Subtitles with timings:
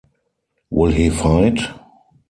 [0.71, 1.59] Will he fight?